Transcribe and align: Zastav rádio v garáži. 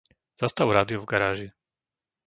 Zastav 0.41 0.67
rádio 0.77 0.97
v 1.01 1.09
garáži. 1.13 1.47